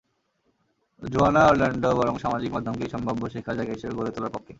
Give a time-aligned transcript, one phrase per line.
[1.01, 4.49] জোয়ানা Orlando বরং সামাজিক মাধ্যমকেই সম্ভাব্য শেখার জায়গা হিসেবে গড়ে তোলার পক্ষে।